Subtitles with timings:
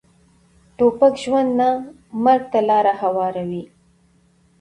[0.77, 1.69] توپک ژوند نه،
[2.23, 3.63] مرګ ته لاره هواروي.